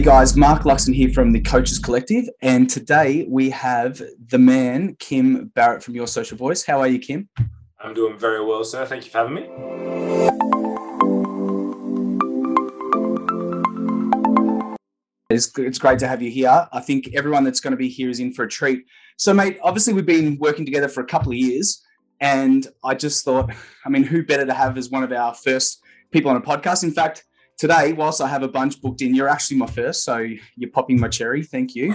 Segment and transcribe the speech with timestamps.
[0.00, 4.96] Hey guys, Mark Luxon here from the Coaches Collective, and today we have the man
[4.98, 6.64] Kim Barrett from Your Social Voice.
[6.64, 7.28] How are you, Kim?
[7.78, 8.86] I'm doing very well, sir.
[8.86, 9.42] Thank you for having me.
[15.28, 16.66] It's, it's great to have you here.
[16.72, 18.86] I think everyone that's going to be here is in for a treat.
[19.18, 21.84] So, mate, obviously we've been working together for a couple of years,
[22.20, 23.52] and I just thought,
[23.84, 26.84] I mean, who better to have as one of our first people on a podcast?
[26.84, 27.24] In fact,
[27.60, 30.98] today, whilst I have a bunch booked in, you're actually my first, so you're popping
[30.98, 31.42] my cherry.
[31.42, 31.94] Thank you.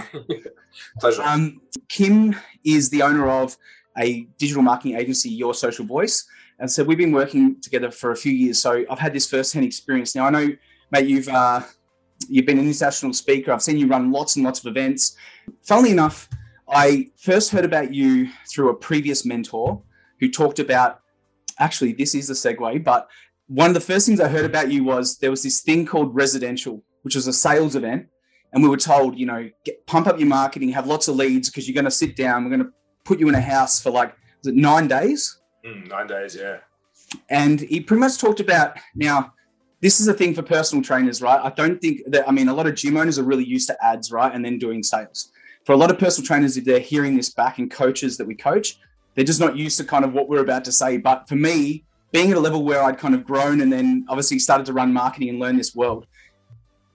[1.00, 1.22] Pleasure.
[1.22, 3.56] Um, Kim is the owner of
[3.98, 6.24] a digital marketing agency, Your Social Voice,
[6.60, 8.60] and so we've been working together for a few years.
[8.60, 10.14] So I've had this first-hand experience.
[10.14, 10.48] Now I know,
[10.92, 11.62] mate, you've uh,
[12.28, 13.52] you've been an international speaker.
[13.52, 15.16] I've seen you run lots and lots of events.
[15.64, 16.28] Funnily enough,
[16.68, 19.82] I first heard about you through a previous mentor
[20.20, 21.00] who talked about.
[21.58, 23.08] Actually, this is a segue, but
[23.48, 26.14] one of the first things I heard about you was there was this thing called
[26.14, 28.06] residential, which was a sales event.
[28.52, 31.50] And we were told, you know, get, pump up your marketing, have lots of leads
[31.50, 32.44] because you're going to sit down.
[32.44, 32.72] We're going to
[33.04, 35.40] put you in a house for like, was it nine days?
[35.64, 36.58] Mm, nine days, yeah.
[37.28, 39.32] And he pretty much talked about now,
[39.80, 41.40] this is a thing for personal trainers, right?
[41.40, 43.84] I don't think that, I mean, a lot of gym owners are really used to
[43.84, 44.34] ads, right?
[44.34, 45.30] And then doing sales.
[45.64, 48.34] For a lot of personal trainers, if they're hearing this back and coaches that we
[48.34, 48.78] coach,
[49.14, 50.96] they're just not used to kind of what we're about to say.
[50.96, 54.38] But for me, being at a level where I'd kind of grown and then obviously
[54.38, 56.06] started to run marketing and learn this world.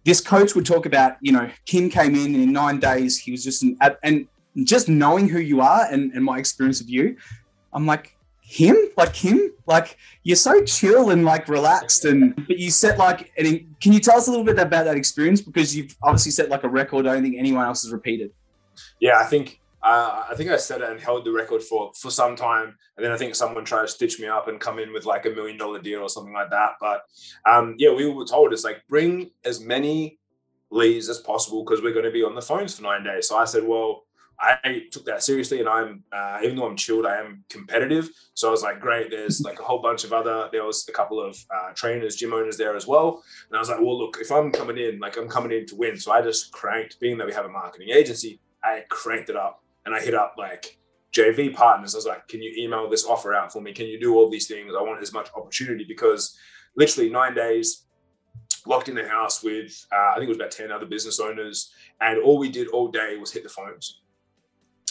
[0.04, 3.32] This coach would talk about, you know, Kim came in and in nine days, he
[3.32, 4.28] was just an, and
[4.64, 7.17] just knowing who you are and, and my experience of you,
[7.72, 8.76] I'm like, him?
[8.98, 9.52] Like him?
[9.66, 14.17] Like you're so chill and like relaxed and but you set like can you tell
[14.17, 15.39] us a little bit about that experience?
[15.39, 18.32] Because you've obviously set like a record I don't think anyone else has repeated.
[19.00, 22.11] Yeah, I think uh, I think I said it and held the record for for
[22.11, 24.93] some time, and then I think someone tried to stitch me up and come in
[24.93, 26.73] with like a million dollar deal or something like that.
[26.79, 27.03] But
[27.45, 30.19] um, yeah, we were told it's like bring as many
[30.69, 33.27] leads as possible because we're going to be on the phones for nine days.
[33.27, 34.05] So I said, well,
[34.39, 38.09] I took that seriously, and I'm uh, even though I'm chilled, I am competitive.
[38.36, 39.09] So I was like, great.
[39.09, 40.47] There's like a whole bunch of other.
[40.52, 43.70] There was a couple of uh, trainers, gym owners there as well, and I was
[43.70, 45.97] like, well, look, if I'm coming in, like I'm coming in to win.
[45.97, 46.99] So I just cranked.
[46.99, 50.36] Being that we have a marketing agency, I cranked it up and I hit up
[50.37, 50.77] like
[51.14, 51.95] JV partners.
[51.95, 53.73] I was like, can you email this offer out for me?
[53.73, 54.73] Can you do all these things?
[54.77, 56.37] I want as much opportunity because
[56.75, 57.86] literally nine days
[58.65, 61.73] locked in the house with, uh, I think it was about 10 other business owners.
[61.99, 64.02] And all we did all day was hit the phones.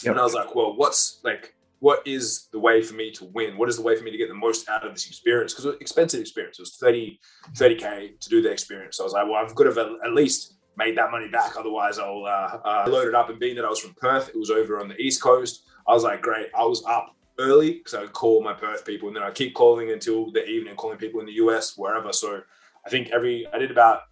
[0.02, 0.12] Yep.
[0.12, 3.56] And I was like, well, what's like, what is the way for me to win?
[3.56, 5.52] What is the way for me to get the most out of this experience?
[5.52, 6.58] Because it was expensive experience.
[6.58, 7.18] It was 30,
[7.54, 8.96] 30K to do the experience.
[8.96, 11.56] So I was like, well, I've got to at least made that money back.
[11.56, 13.30] Otherwise, I'll uh, uh, load it up.
[13.30, 15.64] And being that I was from Perth, it was over on the East Coast.
[15.86, 16.48] I was like, great.
[16.56, 19.54] I was up early because I would call my Perth people and then I keep
[19.54, 22.12] calling until the evening, calling people in the US, wherever.
[22.12, 22.42] So
[22.86, 24.02] I think every, I did about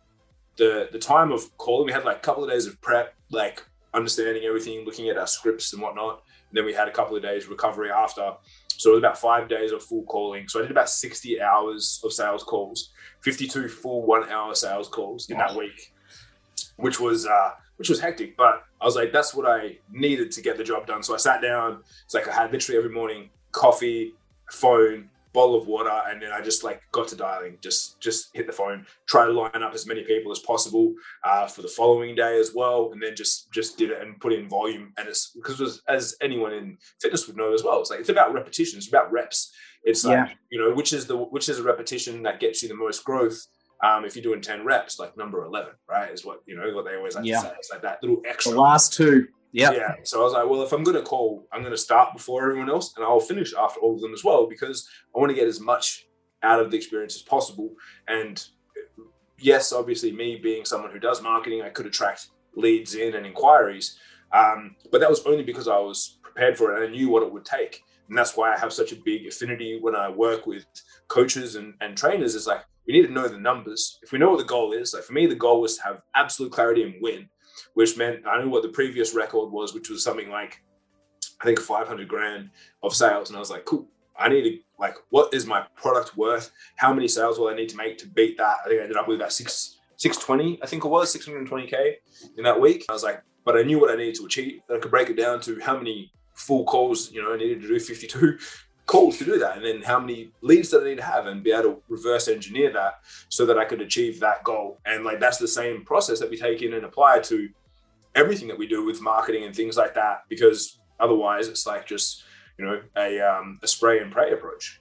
[0.56, 3.64] the, the time of calling, we had like a couple of days of prep, like
[3.94, 6.22] understanding everything, looking at our scripts and whatnot.
[6.50, 8.32] And then we had a couple of days recovery after.
[8.68, 10.48] So it was about five days of full calling.
[10.48, 12.92] So I did about 60 hours of sales calls,
[13.22, 15.92] 52 full one hour sales calls in that week
[16.78, 18.36] which was uh, which was hectic.
[18.36, 21.02] But I was like, that's what I needed to get the job done.
[21.02, 21.82] So I sat down.
[22.04, 24.14] It's like I had literally every morning coffee,
[24.50, 27.58] phone, bottle of water, and then I just like got to dialing.
[27.60, 30.94] Just just hit the phone, try to line up as many people as possible
[31.24, 34.32] uh, for the following day as well, and then just just did it and put
[34.32, 34.92] in volume.
[34.98, 38.00] And it's because it was, as anyone in fitness would know as well, it's like
[38.00, 38.78] it's about repetition.
[38.78, 39.52] It's about reps.
[39.84, 40.34] It's like yeah.
[40.50, 43.46] you know which is the which is a repetition that gets you the most growth
[43.82, 46.84] um, if you're doing 10 reps, like number 11, right, is what, you know, what
[46.84, 47.40] they always like yeah.
[47.40, 47.54] to say.
[47.58, 48.52] It's like that little extra.
[48.52, 49.28] The last two.
[49.52, 49.72] Yeah.
[49.72, 49.94] Yeah.
[50.04, 52.42] So I was like, well, if I'm going to call, I'm going to start before
[52.42, 55.34] everyone else and I'll finish after all of them as well because I want to
[55.34, 56.06] get as much
[56.42, 57.70] out of the experience as possible.
[58.08, 58.44] And
[59.38, 63.98] yes, obviously, me being someone who does marketing, I could attract leads in and inquiries.
[64.32, 67.22] Um, but that was only because I was prepared for it and I knew what
[67.22, 67.82] it would take.
[68.08, 70.64] And that's why I have such a big affinity when I work with
[71.08, 72.34] coaches and, and trainers.
[72.34, 74.00] Is like, we need to know the numbers.
[74.02, 76.02] If we know what the goal is, like for me, the goal was to have
[76.16, 77.28] absolute clarity and win,
[77.74, 80.62] which meant I knew what the previous record was, which was something like
[81.40, 82.50] I think 500 grand
[82.82, 83.86] of sales, and I was like, cool.
[84.18, 86.50] I need to like, what is my product worth?
[86.76, 88.56] How many sales will I need to make to beat that?
[88.64, 91.94] I think I ended up with about six 620, I think it was 620k
[92.36, 92.86] in that week.
[92.88, 94.60] I was like, but I knew what I needed to achieve.
[94.72, 97.68] I could break it down to how many full calls, you know, I needed to
[97.68, 98.38] do 52
[98.88, 101.44] calls to do that and then how many leads that I need to have and
[101.44, 104.80] be able to reverse engineer that so that I could achieve that goal.
[104.86, 107.48] And like that's the same process that we take in and apply to
[108.16, 112.24] everything that we do with marketing and things like that because otherwise it's like just
[112.58, 114.80] you know a, um, a spray and pray approach.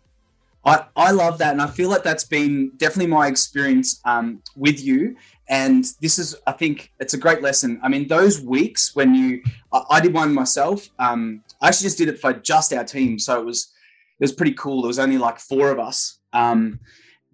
[0.65, 4.83] I, I love that and I feel like that's been definitely my experience um, with
[4.83, 5.17] you
[5.49, 7.79] and this is, I think, it's a great lesson.
[7.81, 10.89] I mean, those weeks when you, I, I did one myself.
[10.99, 13.71] Um, I actually just did it for just our team, so it was
[14.19, 14.81] it was pretty cool.
[14.81, 16.79] There was only like four of us, um,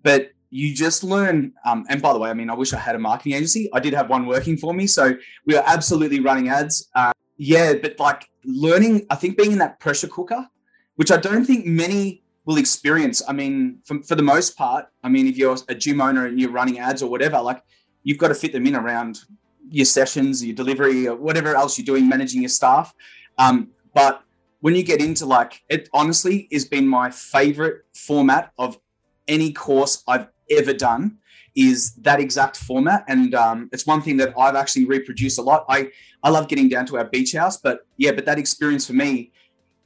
[0.01, 1.53] but you just learn.
[1.65, 3.69] Um, and by the way, I mean, I wish I had a marketing agency.
[3.73, 5.15] I did have one working for me, so
[5.47, 6.89] we are absolutely running ads.
[6.93, 10.47] Uh, yeah, but like learning, I think being in that pressure cooker,
[10.95, 13.21] which I don't think many will experience.
[13.27, 16.39] I mean, for, for the most part, I mean, if you're a gym owner and
[16.39, 17.63] you're running ads or whatever, like
[18.03, 19.21] you've got to fit them in around
[19.69, 22.93] your sessions, your delivery, or whatever else you're doing, managing your staff.
[23.37, 24.23] Um, but
[24.63, 28.79] when you get into like, it honestly has been my favorite format of
[29.27, 31.17] any course I've ever done
[31.53, 33.03] is that exact format.
[33.09, 35.65] And um, it's one thing that I've actually reproduced a lot.
[35.67, 35.91] I,
[36.23, 39.33] I love getting down to our beach house, but yeah, but that experience for me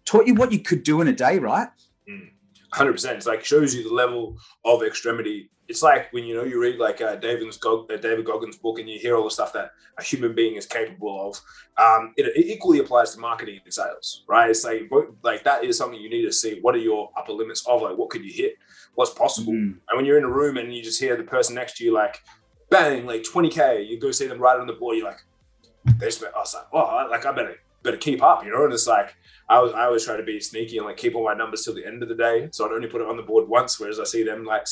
[0.05, 1.69] taught you what you could do in a day, right?
[2.73, 2.87] Mm.
[2.87, 3.15] 100%.
[3.15, 6.77] It's like shows you the level of extremity it's like when you know you read
[6.77, 9.71] like uh, David's Gog- uh, David Goggins' book and you hear all the stuff that
[9.97, 11.41] a human being is capable of.
[11.77, 14.49] Um, it, it, equally applies to marketing and sales, right?
[14.49, 14.89] It's like
[15.23, 16.59] like that is something you need to see.
[16.61, 18.55] What are your upper limits of like what could you hit?
[18.95, 19.53] What's possible?
[19.53, 19.77] Mm.
[19.89, 21.93] And when you're in a room and you just hear the person next to you
[21.93, 22.21] like
[22.69, 24.97] bang like 20k, you go see them right on the board.
[24.97, 25.21] You're like,
[25.97, 26.33] they spent.
[26.35, 28.65] I was like, oh, like I better better keep up, you know.
[28.65, 29.15] And it's like
[29.49, 31.73] I was I always try to be sneaky and like keep all my numbers till
[31.73, 33.79] the end of the day, so I'd only put it on the board once.
[33.79, 34.65] Whereas I see them like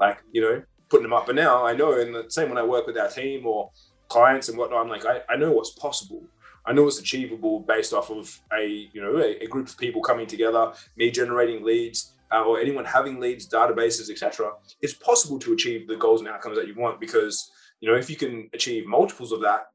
[0.00, 1.26] like you know putting them up.
[1.26, 3.70] But now I know, and the same when I work with our team or
[4.08, 6.22] clients and whatnot, I'm like I, I know what's possible.
[6.66, 10.02] I know it's achievable based off of a you know a, a group of people
[10.02, 14.52] coming together, me generating leads, uh, or anyone having leads, databases, etc.
[14.82, 17.50] It's possible to achieve the goals and outcomes that you want because
[17.80, 19.68] you know if you can achieve multiples of that,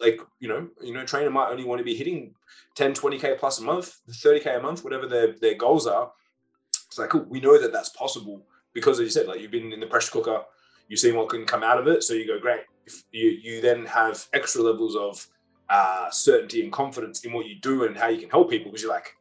[0.00, 2.34] like you know you know trainer might only want to be hitting
[2.74, 6.12] 10, 20k plus a month, 30k a month, whatever their their goals are.
[6.86, 7.26] It's like cool.
[7.28, 10.12] We know that that's possible because as you said, like you've been in the pressure
[10.12, 10.42] cooker,
[10.88, 12.02] you've seen what can come out of it.
[12.02, 12.62] So you go, great.
[12.86, 15.26] If you you then have extra levels of
[15.68, 18.82] uh, certainty and confidence in what you do and how you can help people because
[18.82, 19.16] you're like,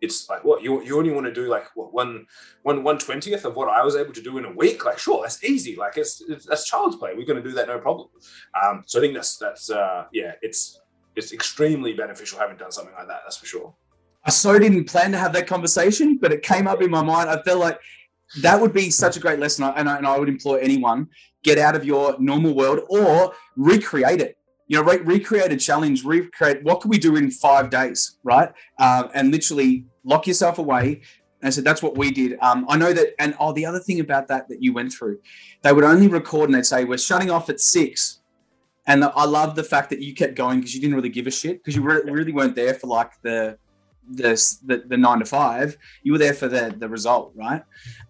[0.00, 2.26] it's like what you, you only want to do like what one
[2.62, 4.84] one one twentieth of what I was able to do in a week.
[4.84, 5.76] Like sure, that's easy.
[5.76, 7.14] Like it's, it's that's child's play.
[7.16, 8.08] We're going to do that no problem.
[8.62, 10.80] Um, so I think that's that's uh, yeah, it's
[11.16, 13.20] it's extremely beneficial having done something like that.
[13.24, 13.74] That's for sure.
[14.24, 17.30] I so didn't plan to have that conversation, but it came up in my mind.
[17.30, 17.80] I felt like
[18.42, 19.64] that would be such a great lesson.
[19.76, 21.08] And I, and I would implore anyone
[21.44, 24.36] get out of your normal world or recreate it.
[24.68, 28.50] You know, re- recreate a challenge, recreate what could we do in five days, right?
[28.78, 31.02] Uh, and literally lock yourself away.
[31.42, 32.38] And so that's what we did.
[32.40, 35.20] Um, I know that, and oh, the other thing about that that you went through,
[35.62, 38.20] they would only record and they'd say, We're shutting off at six.
[38.88, 41.26] And the, I love the fact that you kept going because you didn't really give
[41.26, 43.58] a shit because you re- really weren't there for like the
[44.08, 47.62] the, the, the nine to five, you were there for the the result, right?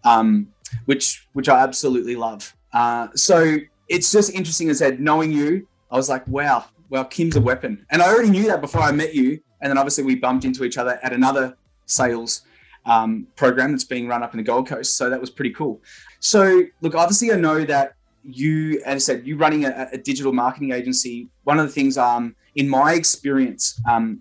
[0.04, 0.48] Um,
[0.84, 2.54] which which I absolutely love.
[2.72, 3.56] Uh, so
[3.88, 7.40] it's just interesting as I said, knowing you, I was like, wow, well, Kim's a
[7.40, 9.40] weapon, and I already knew that before I met you.
[9.60, 11.56] And then obviously we bumped into each other at another
[11.86, 12.42] sales
[12.84, 14.96] um, program that's being run up in the Gold Coast.
[14.96, 15.80] So that was pretty cool.
[16.20, 20.32] So look, obviously I know that you, as I said, you running a, a digital
[20.32, 21.28] marketing agency.
[21.44, 24.20] One of the things, um, in my experience, um,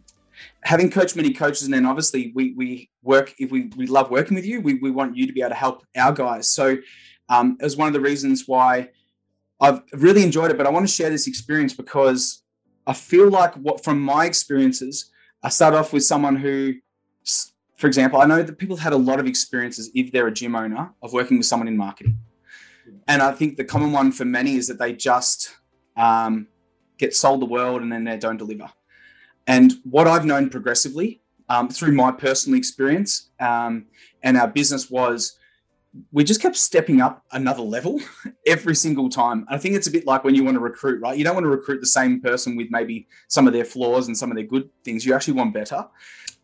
[0.61, 4.35] having coached many coaches, and then obviously we we work if we we love working
[4.35, 6.49] with you, we we want you to be able to help our guys.
[6.49, 6.77] So
[7.29, 8.89] um, it was one of the reasons why
[9.59, 10.57] I've really enjoyed it.
[10.57, 12.43] But I want to share this experience because
[12.87, 15.11] I feel like what from my experiences,
[15.43, 16.73] I start off with someone who,
[17.77, 20.33] for example, I know that people have had a lot of experiences if they're a
[20.33, 22.17] gym owner of working with someone in marketing,
[23.07, 25.55] and I think the common one for many is that they just
[25.97, 26.47] um,
[26.97, 28.69] get sold the world and then they don't deliver.
[29.47, 33.85] And what I've known progressively um, through my personal experience um,
[34.23, 35.37] and our business was
[36.11, 37.99] we just kept stepping up another level
[38.47, 39.45] every single time.
[39.49, 41.17] I think it's a bit like when you want to recruit, right?
[41.17, 44.17] You don't want to recruit the same person with maybe some of their flaws and
[44.17, 45.05] some of their good things.
[45.05, 45.85] You actually want better.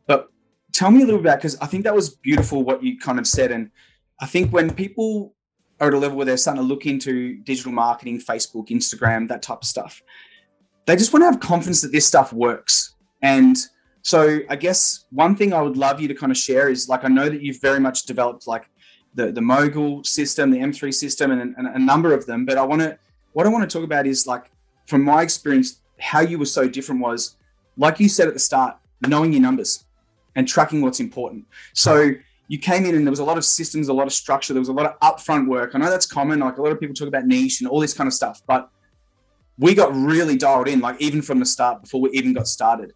[0.07, 0.29] But
[0.71, 3.27] tell me a little bit because I think that was beautiful what you kind of
[3.27, 3.51] said.
[3.51, 3.71] And
[4.19, 5.33] I think when people
[5.79, 9.41] are at a level where they're starting to look into digital marketing, Facebook, Instagram, that
[9.41, 10.01] type of stuff,
[10.85, 12.95] they just want to have confidence that this stuff works.
[13.21, 13.57] And
[14.03, 17.03] so I guess one thing I would love you to kind of share is like
[17.03, 18.65] I know that you've very much developed like
[19.15, 22.45] the the mogul system, the M3 system, and, and a number of them.
[22.45, 22.97] But I want to
[23.33, 24.51] what I want to talk about is like
[24.87, 27.37] from my experience, how you were so different was
[27.77, 28.77] like you said at the start,
[29.07, 29.85] knowing your numbers
[30.35, 31.45] and tracking what's important.
[31.73, 32.11] So
[32.47, 34.61] you came in and there was a lot of systems, a lot of structure, there
[34.61, 35.71] was a lot of upfront work.
[35.73, 36.39] I know that's common.
[36.39, 38.69] Like a lot of people talk about niche and all this kind of stuff, but
[39.57, 42.93] we got really dialed in, like even from the start before we even got started.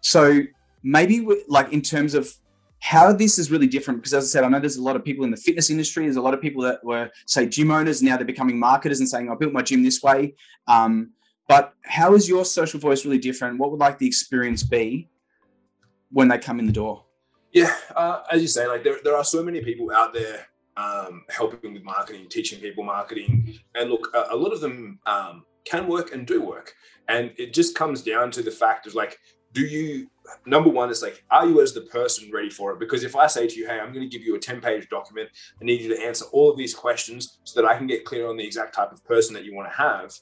[0.00, 0.40] So
[0.82, 2.32] maybe we, like in terms of
[2.80, 5.04] how this is really different because as i said i know there's a lot of
[5.04, 8.02] people in the fitness industry there's a lot of people that were say gym owners
[8.02, 10.34] now they're becoming marketers and saying i built my gym this way.
[10.66, 11.12] Um,
[11.48, 13.58] but how is your social voice really different?
[13.58, 15.08] What would like the experience be
[16.10, 17.04] when they come in the door?
[17.52, 21.24] Yeah uh, as you say like there, there are so many people out there um,
[21.28, 25.86] helping with marketing teaching people marketing and look a, a lot of them um, can
[25.86, 26.74] work and do work.
[27.08, 29.18] And it just comes down to the fact of like
[29.52, 30.08] do you
[30.46, 33.26] number one is like are you as the person ready for it because if i
[33.26, 35.28] say to you hey i'm going to give you a 10 page document
[35.60, 38.28] i need you to answer all of these questions so that i can get clear
[38.28, 40.12] on the exact type of person that you want to have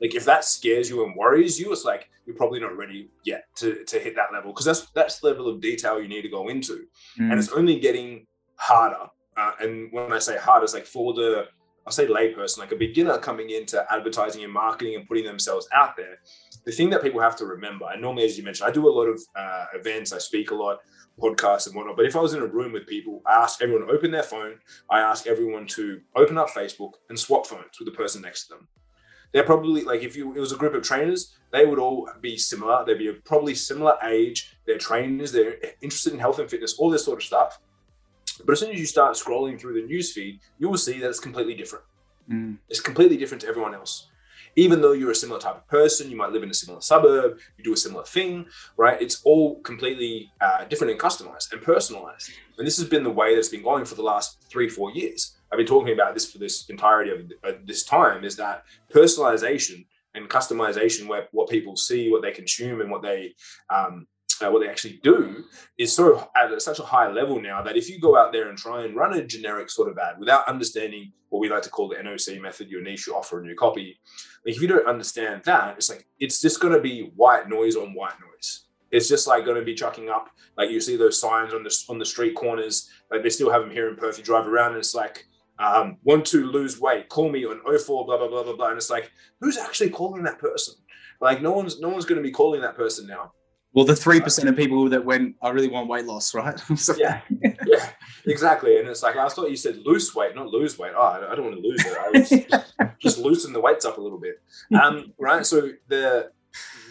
[0.00, 3.44] like if that scares you and worries you it's like you're probably not ready yet
[3.56, 6.28] to, to hit that level because that's that's the level of detail you need to
[6.28, 6.86] go into
[7.18, 7.30] mm.
[7.30, 11.46] and it's only getting harder uh, and when i say hard it's like for the
[11.86, 15.96] I'll say layperson, like a beginner coming into advertising and marketing and putting themselves out
[15.96, 16.18] there,
[16.64, 18.90] the thing that people have to remember, and normally, as you mentioned, I do a
[18.90, 20.78] lot of uh, events, I speak a lot,
[21.20, 21.96] podcasts and whatnot.
[21.96, 24.22] But if I was in a room with people, I ask everyone to open their
[24.22, 24.58] phone.
[24.90, 28.54] I ask everyone to open up Facebook and swap phones with the person next to
[28.54, 28.68] them.
[29.32, 32.36] They're probably like if you it was a group of trainers, they would all be
[32.36, 32.84] similar.
[32.84, 34.56] They'd be a probably similar age.
[34.66, 35.32] They're trainers.
[35.32, 37.58] They're interested in health and fitness, all this sort of stuff.
[38.44, 41.20] But as soon as you start scrolling through the newsfeed, you will see that it's
[41.20, 41.84] completely different.
[42.30, 42.58] Mm.
[42.68, 44.08] It's completely different to everyone else.
[44.56, 47.38] Even though you're a similar type of person, you might live in a similar suburb,
[47.56, 49.00] you do a similar thing, right?
[49.00, 52.30] It's all completely uh, different and customized and personalized.
[52.58, 55.38] And this has been the way that's been going for the last three, four years.
[55.50, 60.28] I've been talking about this for this entirety of this time is that personalization and
[60.28, 63.34] customization, where what people see, what they consume, and what they
[63.70, 64.06] um,
[64.50, 65.44] what they actually do
[65.78, 68.48] is sort of at such a high level now that if you go out there
[68.48, 71.70] and try and run a generic sort of ad without understanding what we like to
[71.70, 73.98] call the NOC method, your niche, your offer, and your copy,
[74.44, 77.76] like if you don't understand that, it's like it's just going to be white noise
[77.76, 78.64] on white noise.
[78.90, 81.84] It's just like going to be chucking up, like you see those signs on the
[81.88, 84.18] on the street corners, like they still have them here in Perth.
[84.18, 85.26] You drive around and it's like
[85.58, 88.76] um, want to lose weight, call me on 04, blah blah blah blah blah, and
[88.76, 90.74] it's like who's actually calling that person?
[91.20, 93.32] Like no one's no one's going to be calling that person now.
[93.74, 96.58] Well, the three percent of people that went, I really want weight loss, right?
[96.76, 97.22] so, yeah,
[97.66, 97.90] yeah,
[98.26, 98.78] exactly.
[98.78, 100.92] And it's like I thought you said lose weight, not lose weight.
[100.96, 101.96] Oh, I don't want to lose it.
[101.98, 104.42] I was just loosen the weights up a little bit,
[104.80, 105.46] um, right?
[105.46, 106.30] So the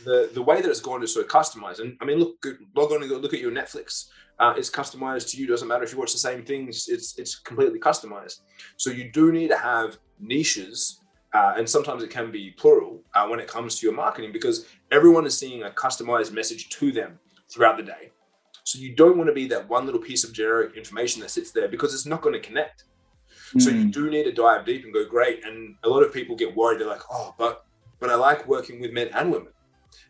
[0.05, 1.79] the the way that it's going is so customized.
[1.79, 2.43] And I mean, look,
[2.75, 4.07] log on and go look at your Netflix.
[4.39, 5.45] Uh, it's customized to you.
[5.45, 6.87] Doesn't matter if you watch the same things.
[6.89, 8.39] It's it's completely customized.
[8.77, 11.01] So you do need to have niches
[11.33, 14.65] uh, and sometimes it can be plural uh, when it comes to your marketing because
[14.91, 17.19] everyone is seeing a customized message to them
[17.49, 18.11] throughout the day.
[18.63, 21.51] So you don't want to be that one little piece of generic information that sits
[21.51, 22.83] there because it's not going to connect.
[23.55, 23.61] Mm.
[23.61, 23.89] So you hmm.
[23.89, 25.43] do need to dive deep and go great.
[25.45, 26.79] And a lot of people get worried.
[26.79, 27.65] They're like, oh, but
[27.99, 29.51] but I like working with men and women.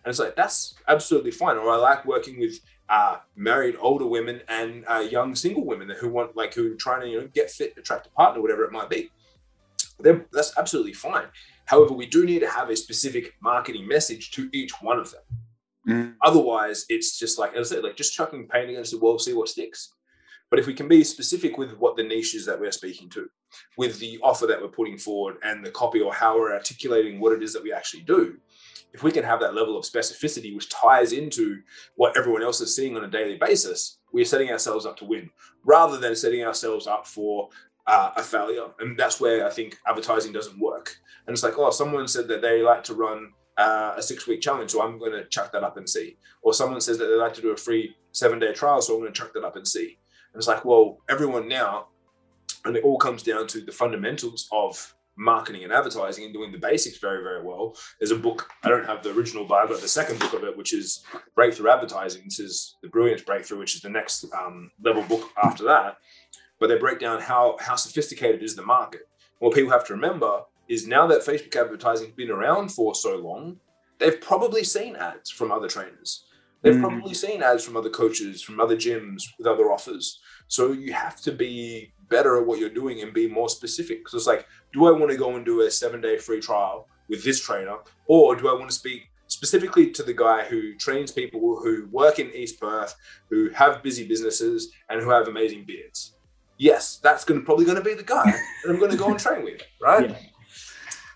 [0.03, 1.57] And it's like that's absolutely fine.
[1.57, 2.59] Or I like working with
[2.89, 7.01] uh, married older women and uh, young single women who want like who are trying
[7.01, 9.09] to you know get fit, attract a partner, whatever it might be
[10.03, 11.25] that's absolutely fine.
[11.71, 15.21] However, we do need to have a specific marketing message to each one of them.
[15.87, 16.15] Mm.
[16.21, 19.33] Otherwise, it's just like as I said, like just chucking paint against the wall, see
[19.33, 19.93] what sticks.
[20.49, 23.29] But if we can be specific with what the niche is that we're speaking to,
[23.77, 27.31] with the offer that we're putting forward and the copy or how we're articulating what
[27.31, 28.35] it is that we actually do,
[28.93, 31.61] if we can have that level of specificity which ties into
[31.95, 35.29] what everyone else is seeing on a daily basis, we're setting ourselves up to win
[35.63, 37.47] rather than setting ourselves up for
[37.88, 38.67] uh, a failure.
[38.79, 40.95] And that's where I think advertising doesn't work.
[41.25, 44.41] And it's like, oh, someone said that they like to run uh, a six week
[44.41, 46.17] challenge, so I'm going to chuck that up and see.
[46.41, 49.01] Or someone says that they like to do a free seven day trial, so I'm
[49.01, 49.97] going to chuck that up and see.
[50.33, 51.88] And it's like, well, everyone now,
[52.65, 56.57] and it all comes down to the fundamentals of marketing and advertising and doing the
[56.57, 57.75] basics very, very well.
[58.00, 60.43] There's a book, I don't have the original, but I've got the second book of
[60.43, 61.03] it, which is
[61.35, 62.23] Breakthrough Advertising.
[62.23, 65.97] This is The Brilliance Breakthrough, which is the next um, level book after that
[66.62, 69.10] but they break down how how sophisticated is the market.
[69.39, 73.18] What people have to remember is now that Facebook advertising has been around for so
[73.18, 73.58] long,
[73.98, 76.25] they've probably seen ads from other trainers.
[76.62, 76.82] They've mm.
[76.82, 80.22] probably seen ads from other coaches, from other gyms with other offers.
[80.48, 84.08] So you have to be better at what you're doing and be more specific.
[84.08, 86.88] So it's like, do I want to go and do a seven day free trial
[87.10, 87.77] with this trainer?
[88.06, 92.20] Or do I want to speak specifically to the guy who trains people who work
[92.20, 92.94] in East Perth,
[93.32, 96.13] who have busy businesses, and who have amazing beards?
[96.62, 99.10] Yes, that's going to, probably going to be the guy that I'm going to go
[99.10, 100.12] and train with, right?
[100.12, 100.18] Yeah.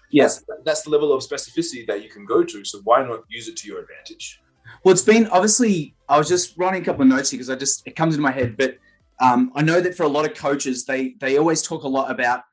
[0.10, 2.66] Yes, that's, that's the level of specificity that you can go to.
[2.66, 4.42] So why not use it to your advantage?
[4.84, 5.96] Well, it's been obviously.
[6.10, 8.24] I was just writing a couple of notes here because I just it comes into
[8.24, 8.56] my head.
[8.58, 8.78] But
[9.20, 12.10] um, I know that for a lot of coaches, they they always talk a lot
[12.10, 12.44] about,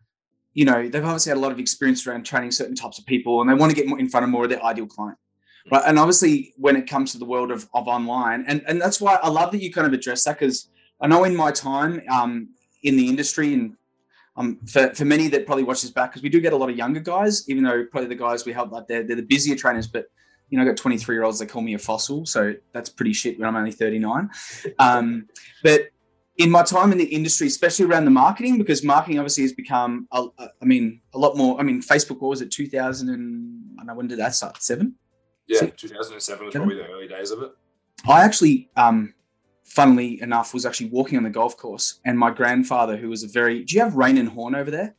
[0.54, 3.40] you know, they've obviously had a lot of experience around training certain types of people,
[3.40, 5.18] and they want to get more in front of more of their ideal client.
[5.70, 5.82] Right.
[5.86, 9.18] And obviously, when it comes to the world of, of online, and, and that's why
[9.22, 10.68] I love that you kind of address that because
[11.00, 12.48] I know in my time um,
[12.82, 13.76] in the industry and
[14.36, 16.70] um, for, for many that probably watch this back, because we do get a lot
[16.70, 19.56] of younger guys, even though probably the guys we help like they're, they're the busier
[19.56, 20.06] trainers, but
[20.48, 22.26] you know, I got 23 year olds that call me a fossil.
[22.26, 24.30] So that's pretty shit when I'm only 39.
[24.78, 25.28] Um,
[25.62, 25.88] but
[26.36, 30.08] in my time in the industry, especially around the marketing, because marketing obviously has become,
[30.12, 31.58] a, a, I mean, a lot more.
[31.58, 34.62] I mean, Facebook, what was it, 2000 and I don't know, when did that start?
[34.62, 34.94] Seven?
[35.46, 35.82] Yeah, Six?
[35.82, 37.52] 2007 was probably the early days of it.
[38.06, 39.14] I actually, um,
[39.74, 43.28] funnily enough, was actually walking on the golf course, and my grandfather, who was a
[43.28, 44.94] very, do you have Raine and Horne over there?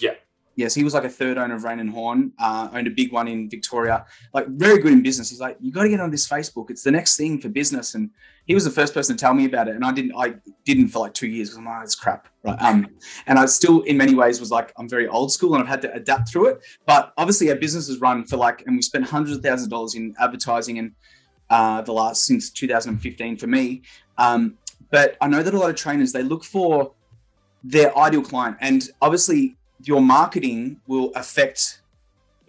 [0.00, 0.14] Yeah.
[0.54, 3.12] Yes, he was like a third owner of Raine and Horne, uh, owned a big
[3.12, 5.28] one in Victoria, like very good in business.
[5.28, 6.70] He's like, you got to get on this Facebook.
[6.70, 7.94] It's the next thing for business.
[7.94, 8.08] And
[8.46, 9.74] he was the first person to tell me about it.
[9.74, 12.28] And I didn't, I didn't for like two years because I'm like, oh, it's crap.
[12.42, 12.56] Right.
[12.62, 12.86] Um,
[13.26, 15.82] and I still, in many ways, was like, I'm very old school and I've had
[15.82, 16.64] to adapt through it.
[16.86, 19.70] But obviously, our business is run for like, and we spent hundreds of thousands of
[19.70, 20.92] dollars in advertising and
[21.50, 23.82] uh, the last since 2015 for me.
[24.18, 24.56] Um,
[24.90, 26.92] but I know that a lot of trainers they look for
[27.64, 31.82] their ideal client, and obviously your marketing will affect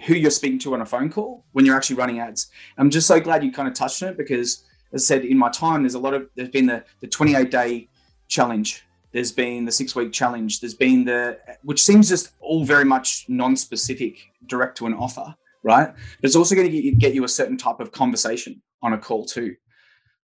[0.06, 2.52] who you're speaking to on a phone call when you're actually running ads.
[2.78, 4.64] I'm just so glad you kind of touched on it because,
[4.94, 7.50] as I said, in my time, there's a lot of there's been the the 28
[7.50, 7.88] day
[8.28, 8.84] challenge.
[9.12, 10.60] There's been the six week challenge.
[10.60, 15.88] There's been the which seems just all very much non-specific, direct to an offer, right?
[15.88, 18.94] But it's also going to get you, get you a certain type of conversation on
[18.94, 19.56] a call too.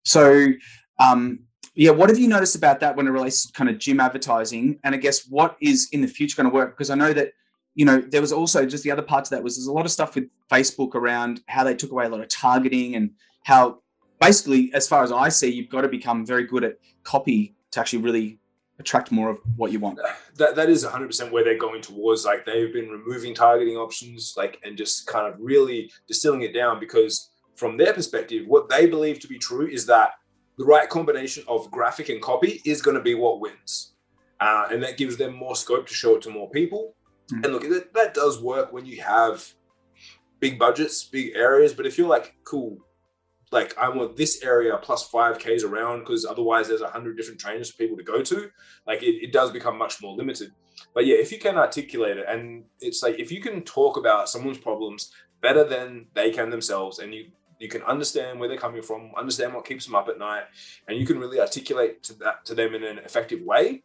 [0.03, 0.47] So
[0.99, 1.39] um,
[1.75, 4.79] yeah, what have you noticed about that when it relates to kind of gym advertising?
[4.83, 6.77] And I guess what is in the future going to work?
[6.77, 7.31] Because I know that,
[7.75, 9.85] you know, there was also just the other part to that was there's a lot
[9.85, 13.11] of stuff with Facebook around how they took away a lot of targeting and
[13.43, 13.79] how
[14.19, 17.79] basically, as far as I see, you've got to become very good at copy to
[17.79, 18.39] actually really
[18.79, 19.99] attract more of what you want.
[20.35, 22.25] That that is 100% where they're going towards.
[22.25, 26.79] Like they've been removing targeting options, like and just kind of really distilling it down
[26.79, 27.28] because
[27.59, 30.11] from their perspective, what they believe to be true is that
[30.57, 33.93] the right combination of graphic and copy is going to be what wins.
[34.39, 36.95] Uh, and that gives them more scope to show it to more people.
[37.33, 37.43] Mm.
[37.43, 39.45] And look, that, that does work when you have
[40.39, 41.73] big budgets, big areas.
[41.73, 42.77] But if you're like, cool,
[43.51, 47.39] like I want this area plus five Ks around because otherwise there's a hundred different
[47.41, 48.49] trainers for people to go to,
[48.87, 50.51] like it, it does become much more limited.
[50.93, 54.29] But yeah, if you can articulate it and it's like if you can talk about
[54.29, 58.81] someone's problems better than they can themselves and you you can understand where they're coming
[58.81, 60.43] from, understand what keeps them up at night,
[60.87, 63.83] and you can really articulate to that to them in an effective way.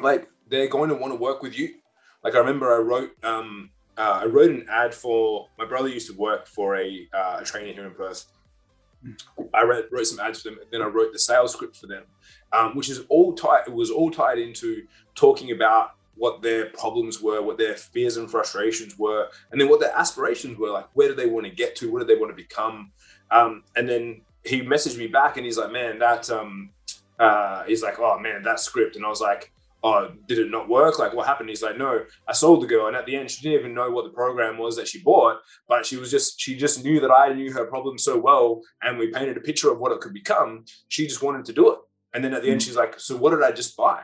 [0.00, 1.74] Like they're going to want to work with you.
[2.22, 6.10] Like I remember I wrote um, uh, I wrote an ad for my brother used
[6.10, 8.26] to work for a, uh, a trainer here in Perth.
[9.52, 11.86] I wrote, wrote some ads for them, and then I wrote the sales script for
[11.86, 12.04] them,
[12.52, 13.64] um, which is all tied.
[13.66, 14.84] It was all tied into
[15.14, 19.80] talking about what their problems were, what their fears and frustrations were, and then what
[19.80, 20.70] their aspirations were.
[20.70, 21.90] Like, where do they want to get to?
[21.90, 22.92] What do they want to become?
[23.30, 26.70] Um, and then he messaged me back and he's like, man, that, um,
[27.18, 28.96] uh, he's like, oh man, that script.
[28.96, 30.98] And I was like, oh, did it not work?
[30.98, 31.50] Like, what happened?
[31.50, 32.86] He's like, no, I sold the girl.
[32.86, 35.40] And at the end, she didn't even know what the program was that she bought,
[35.68, 38.62] but she was just, she just knew that I knew her problem so well.
[38.82, 40.64] And we painted a picture of what it could become.
[40.88, 41.78] She just wanted to do it.
[42.14, 42.64] And then at the end, mm.
[42.64, 44.02] she's like, so what did I just buy?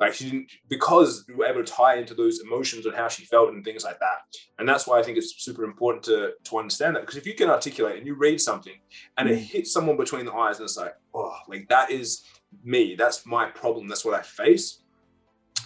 [0.00, 3.26] Like she didn't because we were able to tie into those emotions and how she
[3.26, 4.22] felt and things like that.
[4.58, 7.34] And that's why I think it's super important to to understand that because if you
[7.34, 8.80] can articulate and you read something
[9.18, 9.42] and it mm.
[9.42, 12.24] hits someone between the eyes and it's like, oh, like that is
[12.64, 12.94] me.
[12.96, 13.86] That's my problem.
[13.86, 14.79] That's what I face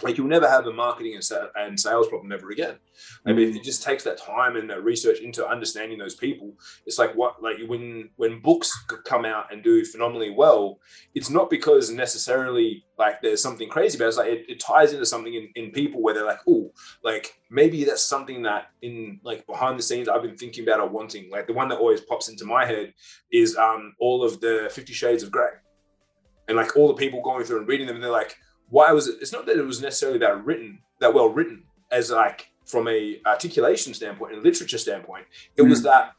[0.02, 1.18] like you'll never have a marketing
[1.56, 2.76] and sales problem ever again.
[3.24, 3.56] Maybe mm.
[3.56, 6.52] it just takes that time and that research into understanding those people.
[6.86, 8.72] It's like what like when when books
[9.04, 10.80] come out and do phenomenally well,
[11.14, 14.08] it's not because necessarily like there's something crazy about it.
[14.08, 17.38] It's like it, it ties into something in, in people where they're like, oh, like
[17.50, 21.30] maybe that's something that in like behind the scenes I've been thinking about or wanting.
[21.30, 22.94] Like the one that always pops into my head
[23.32, 25.50] is um all of the Fifty Shades of Grey.
[26.46, 28.36] And like all the people going through and reading them, and they're like,
[28.68, 29.16] why was it?
[29.20, 33.20] It's not that it was necessarily that written, that well written, as like from a
[33.26, 35.26] articulation standpoint and literature standpoint.
[35.56, 35.68] It mm.
[35.68, 36.12] was that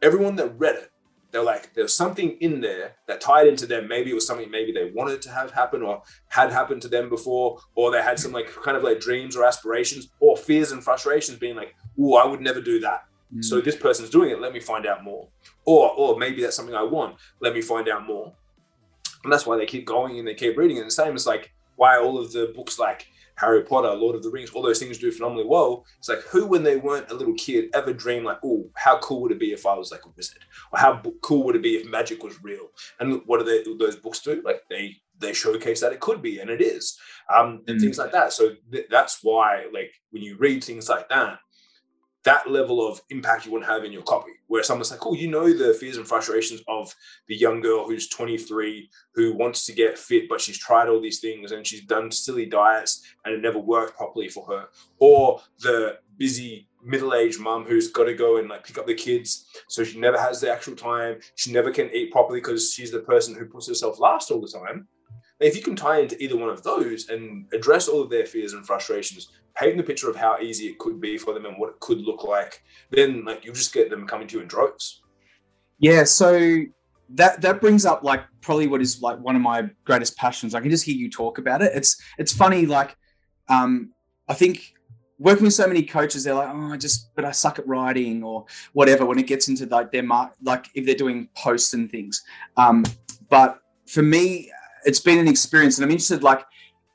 [0.00, 0.90] everyone that read it,
[1.30, 3.88] they're like, there's something in there that tied into them.
[3.88, 7.08] Maybe it was something maybe they wanted to have happen or had happened to them
[7.08, 10.84] before, or they had some like kind of like dreams or aspirations or fears and
[10.84, 13.04] frustrations being like, oh, I would never do that.
[13.34, 13.44] Mm.
[13.44, 14.40] So this person's doing it.
[14.40, 15.28] Let me find out more.
[15.64, 17.16] Or, or maybe that's something I want.
[17.40, 18.34] Let me find out more.
[19.24, 20.78] And that's why they keep going and they keep reading.
[20.78, 23.06] And the same as like why all of the books like
[23.36, 25.84] Harry Potter, Lord of the Rings, all those things do phenomenally well.
[25.98, 29.22] It's like who, when they weren't a little kid, ever dreamed like, oh, how cool
[29.22, 31.76] would it be if I was like a wizard, or how cool would it be
[31.76, 32.68] if magic was real?
[33.00, 34.42] And what do they, those books do?
[34.44, 36.98] Like they they showcase that it could be, and it is,
[37.34, 37.80] um, and mm.
[37.80, 38.32] things like that.
[38.32, 41.38] So th- that's why, like when you read things like that,
[42.24, 45.14] that level of impact you want to have in your copy, where someone's like, oh,
[45.14, 46.94] you know the fears and frustrations of
[47.26, 51.20] the young girl who's 23 who wants to get fit, but she's tried all these
[51.20, 54.68] things and she's done silly diets and it never worked properly for her.
[54.98, 59.46] Or the busy middle-aged mom who's got to go and like pick up the kids,
[59.68, 61.18] so she never has the actual time.
[61.34, 64.48] She never can eat properly because she's the person who puts herself last all the
[64.48, 64.86] time.
[65.40, 68.52] If you can tie into either one of those and address all of their fears
[68.52, 71.70] and frustrations, painting the picture of how easy it could be for them and what
[71.70, 75.02] it could look like, then like you just get them coming to you in droves.
[75.78, 76.64] Yeah, so
[77.14, 80.54] that that brings up like probably what is like one of my greatest passions.
[80.54, 81.72] I can just hear you talk about it.
[81.74, 82.96] It's it's funny, like
[83.48, 83.92] um,
[84.28, 84.74] I think
[85.18, 88.22] working with so many coaches, they're like, oh, I just but I suck at writing
[88.22, 89.04] or whatever.
[89.04, 92.22] When it gets into like their mark, like if they're doing posts and things.
[92.56, 92.84] Um,
[93.28, 94.50] but for me,
[94.84, 96.44] it's been an experience, and I'm interested, like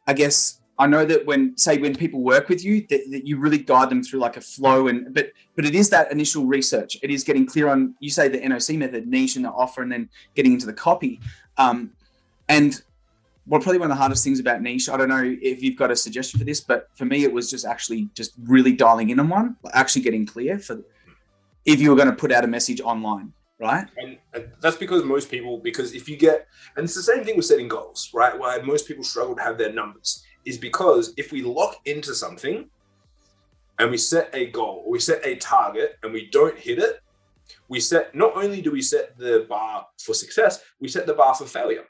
[0.08, 3.38] I guess I know that when say when people work with you, that, that, you
[3.38, 6.98] really guide them through like a flow and but but it is that initial research.
[7.02, 9.92] It is getting clear on you say the NOC method, niche and the offer, and
[9.92, 11.20] then getting into the copy.
[11.58, 11.92] Um,
[12.48, 12.80] and
[13.48, 14.90] well, probably one of the hardest things about niche.
[14.90, 17.50] I don't know if you've got a suggestion for this, but for me, it was
[17.50, 20.82] just actually just really dialing in on one, actually getting clear for
[21.66, 23.88] if you were going to put out a message online right?
[23.98, 27.36] And, and, that's because most people, because if you get, and it's the same thing
[27.36, 28.38] with setting goals, right?
[28.38, 32.70] Why most people struggle to have their numbers is because if we lock into something
[33.80, 37.02] and we set a goal or we set a target and we don't hit it,
[37.70, 41.36] we set not only do we set the bar for success, we set the bar
[41.36, 41.86] for failure.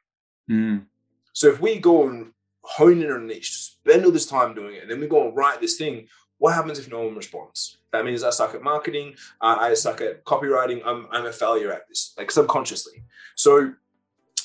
[0.50, 0.86] Mm.
[1.34, 2.32] So if we go and
[2.64, 5.28] hone in on a niche, spend all this time doing it, and then we go
[5.28, 6.08] and write this thing,
[6.40, 7.78] what happens if no one responds?
[7.92, 11.72] That means I suck at marketing, uh, I suck at copywriting, I'm, I'm a failure
[11.72, 13.04] at this, like subconsciously.
[13.36, 13.74] So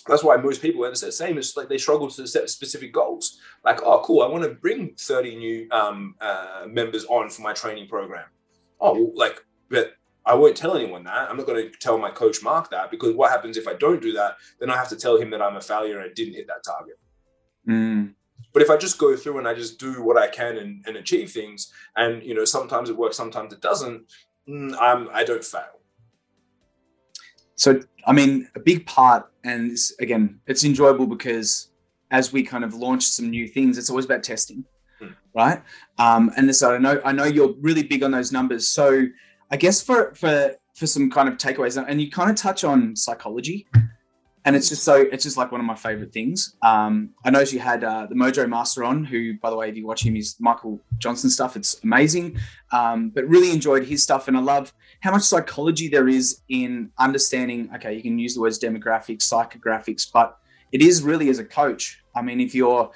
[0.07, 2.93] that's why most people, and it's the same as like they struggle to set specific
[2.93, 3.41] goals.
[3.65, 7.53] Like, oh, cool, I want to bring 30 new um, uh, members on for my
[7.53, 8.27] training program.
[8.81, 9.93] Oh, well, like, but
[10.25, 11.31] I won't tell anyone that.
[11.31, 14.03] I'm not going to tell my coach Mark that because what happens if I don't
[14.03, 14.37] do that?
[14.61, 16.65] Then I have to tell him that I'm a failure and I didn't hit that
[16.65, 16.99] target.
[17.69, 18.15] Mm.
[18.53, 20.97] But if I just go through and I just do what I can and, and
[20.97, 24.03] achieve things, and you know, sometimes it works, sometimes it doesn't,
[24.49, 25.82] mm, I'm I don't fail.
[27.57, 31.69] So, I mean, a big part, and again, it's enjoyable because
[32.11, 34.65] as we kind of launch some new things, it's always about testing,
[34.99, 35.09] hmm.
[35.35, 35.63] right?
[35.99, 38.69] Um, and this, I know, I know you're really big on those numbers.
[38.69, 39.07] So,
[39.51, 42.97] I guess for for for some kind of takeaways, and you kind of touch on
[42.97, 43.67] psychology,
[44.45, 46.57] and it's just so it's just like one of my favorite things.
[46.63, 49.77] Um, I noticed you had uh, the Mojo Master on, who, by the way, if
[49.77, 51.55] you watch him, he's Michael Johnson stuff.
[51.55, 52.39] It's amazing,
[52.73, 56.91] um, but really enjoyed his stuff, and I love how much psychology there is in
[56.99, 57.69] understanding.
[57.75, 60.39] Okay, you can use the words demographics, psychographics, but
[60.71, 62.03] it is really as a coach.
[62.15, 62.91] I mean, if you're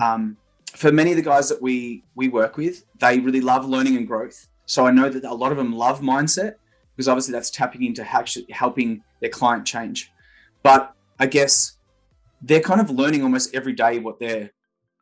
[0.00, 0.36] um,
[0.74, 4.06] for many of the guys that we we work with, they really love learning and
[4.06, 4.48] growth.
[4.66, 6.56] So I know that a lot of them love mindset
[6.94, 10.12] because obviously that's tapping into actually helping their client change.
[10.62, 11.78] But I guess
[12.42, 14.50] they're kind of learning almost every day what their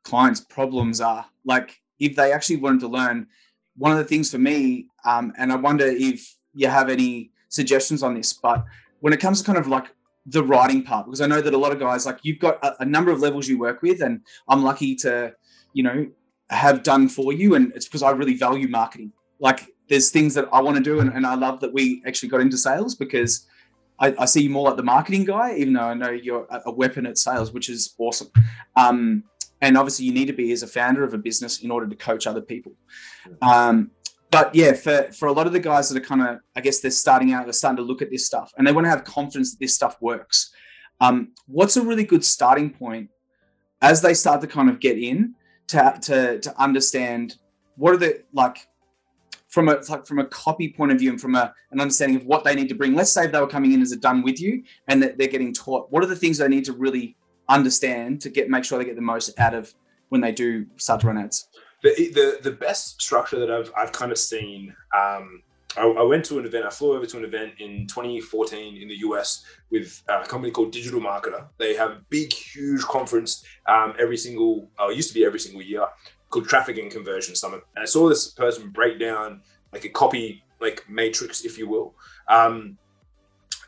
[0.05, 1.27] clients' problems are.
[1.45, 3.27] Like if they actually wanted to learn,
[3.77, 8.03] one of the things for me, um, and I wonder if you have any suggestions
[8.03, 8.65] on this, but
[9.01, 9.87] when it comes to kind of like
[10.27, 12.83] the writing part, because I know that a lot of guys, like you've got a,
[12.83, 15.35] a number of levels you work with, and I'm lucky to,
[15.73, 16.09] you know,
[16.51, 17.55] have done for you.
[17.55, 19.13] And it's because I really value marketing.
[19.39, 22.31] Like there's things that I want to do, and, and I love that we actually
[22.31, 23.47] got into sales because
[23.99, 26.71] I, I, see you more like the marketing guy, even though I know you're a
[26.71, 28.31] weapon at sales, which is awesome.
[28.77, 29.25] Um,
[29.61, 31.97] and obviously, you need to be as a founder of a business in order to
[31.97, 32.73] coach other people.
[33.41, 33.91] Um,
[34.35, 36.81] but yeah, for for a lot of the guys that are kind of, I guess
[36.81, 39.05] they're starting out, they're starting to look at this stuff, and they want to have
[39.05, 40.53] confidence that this stuff works.
[41.01, 43.11] Um, what's a really good starting point
[43.81, 45.37] as they start to kind of get in
[45.69, 47.37] to to to understand
[47.77, 48.67] what are the like
[49.47, 52.27] from a like from a copy point of view and from a, an understanding of
[52.27, 52.97] what they need to bring.
[52.97, 55.55] Let's say they were coming in as a done with you and that they're getting
[55.55, 55.93] taught.
[55.93, 57.17] What are the things they need to really
[57.49, 59.73] understand to get make sure they get the most out of
[60.09, 61.47] when they do start to run ads?
[61.85, 64.75] The the, the best structure that I've I've kind of seen.
[64.97, 65.43] Um,
[65.77, 66.65] I, I, went to an event.
[66.65, 70.71] I flew over to an event in 2014 in the US with a company called
[70.71, 71.47] Digital Marketer.
[71.59, 74.69] They have a big, huge conference um, every single.
[74.81, 75.85] Uh, used to be every single year
[76.31, 77.63] called Traffic and Conversion Summit.
[77.77, 79.41] And I saw this person break down
[79.73, 81.95] like a copy like matrix, if you will.
[82.29, 82.79] Um,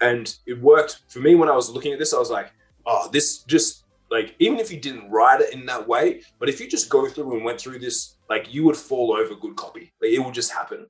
[0.01, 2.13] and it worked for me when I was looking at this.
[2.13, 2.53] I was like,
[2.87, 6.61] oh, this just like even if you didn't write it in that way, but if
[6.61, 9.93] you just go through and went through this, like you would fall over good copy.
[10.01, 10.87] Like it will just happen.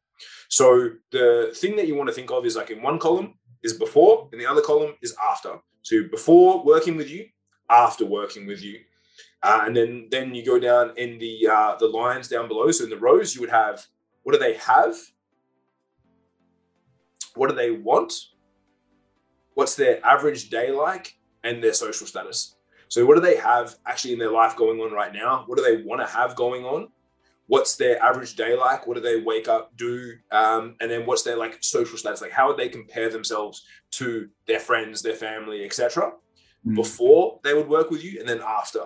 [0.48, 3.74] So the thing that you want to think of is like in one column is
[3.74, 5.58] before, and the other column is after.
[5.82, 7.26] So before working with you,
[7.70, 8.80] after working with you.
[9.42, 12.70] Uh, and then then you go down in the uh, the lines down below.
[12.70, 13.86] So in the rows, you would have
[14.22, 14.96] what do they have,
[17.36, 18.12] what do they want?
[19.54, 21.14] What's their average day like?
[21.44, 22.55] And their social status.
[22.88, 25.44] So, what do they have actually in their life going on right now?
[25.46, 26.88] What do they want to have going on?
[27.48, 28.86] What's their average day like?
[28.86, 30.14] What do they wake up, do?
[30.32, 32.20] Um, and then what's their like social status?
[32.20, 36.12] Like, how would they compare themselves to their friends, their family, etc.
[36.66, 36.74] Mm.
[36.74, 38.80] Before they would work with you, and then after.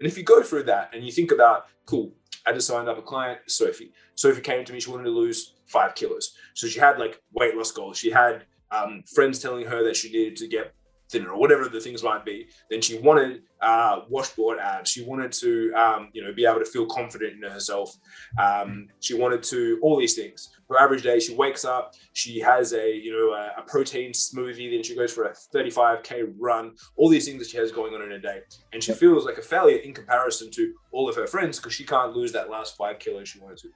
[0.00, 2.12] And if you go through that and you think about, cool,
[2.46, 3.92] I just signed up a client, Sophie.
[4.14, 6.34] Sophie came to me, she wanted to lose five kilos.
[6.54, 7.98] So she had like weight loss goals.
[7.98, 10.74] She had um, friends telling her that she needed to get
[11.10, 12.48] thinner or whatever the things might be.
[12.70, 14.90] Then she wanted uh, washboard abs.
[14.90, 17.96] She wanted to, um, you know, be able to feel confident in herself.
[18.38, 20.50] Um, she wanted to all these things.
[20.68, 24.70] Her average day, she wakes up, she has a, you know, a, a, protein smoothie.
[24.70, 26.72] Then she goes for a 35k run.
[26.96, 28.40] All these things that she has going on in a day,
[28.72, 31.84] and she feels like a failure in comparison to all of her friends because she
[31.84, 33.68] can't lose that last five kilos she wanted to.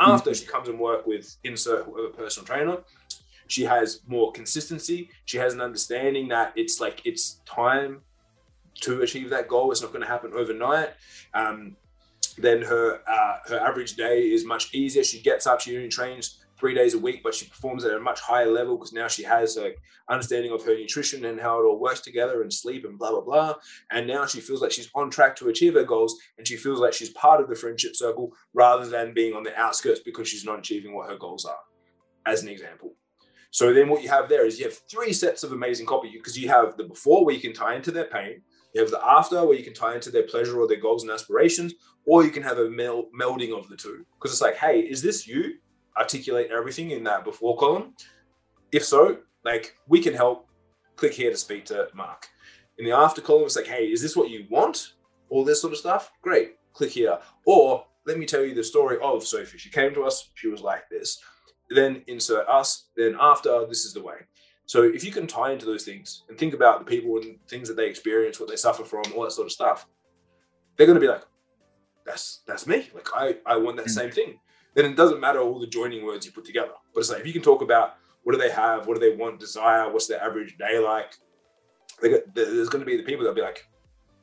[0.00, 2.78] After she comes and work with insert whoever personal trainer,
[3.50, 5.10] she has more consistency.
[5.24, 8.00] She has an understanding that it's like it's time
[8.82, 9.72] to achieve that goal.
[9.72, 10.90] It's not going to happen overnight.
[11.34, 11.76] Um,
[12.38, 15.02] then her uh, her average day is much easier.
[15.02, 17.98] She gets up, she only trains three days a week, but she performs at a
[17.98, 19.72] much higher level because now she has a
[20.08, 23.20] understanding of her nutrition and how it all works together and sleep and blah blah
[23.20, 23.54] blah.
[23.90, 26.78] And now she feels like she's on track to achieve her goals, and she feels
[26.78, 30.44] like she's part of the friendship circle rather than being on the outskirts because she's
[30.44, 31.58] not achieving what her goals are.
[32.26, 32.94] As an example.
[33.50, 36.38] So then what you have there is you have three sets of amazing copy because
[36.38, 38.42] you have the before where you can tie into their pain,
[38.74, 41.10] you have the after where you can tie into their pleasure or their goals and
[41.10, 41.74] aspirations,
[42.06, 44.04] or you can have a mel- melding of the two.
[44.14, 45.54] Because it's like, hey, is this you?
[45.98, 47.94] Articulate everything in that before column.
[48.70, 50.46] If so, like we can help.
[50.94, 52.28] Click here to speak to Mark.
[52.78, 54.92] In the after column, it's like, hey, is this what you want?
[55.30, 56.12] All this sort of stuff.
[56.20, 56.56] Great.
[56.74, 57.18] Click here.
[57.46, 59.56] Or let me tell you the story of Sophie.
[59.56, 60.30] She came to us.
[60.34, 61.18] She was like this
[61.70, 64.16] then insert us, then after, this is the way.
[64.66, 67.68] So if you can tie into those things and think about the people and things
[67.68, 69.86] that they experience, what they suffer from, all that sort of stuff,
[70.76, 71.22] they're going to be like,
[72.06, 72.88] that's that's me.
[72.94, 73.90] Like I, I want that mm.
[73.90, 74.38] same thing.
[74.74, 76.72] Then it doesn't matter all the joining words you put together.
[76.94, 79.16] But it's like if you can talk about what do they have, what do they
[79.16, 81.14] want, desire, what's their average day like,
[82.00, 83.66] got, there's going to be the people that'll be like,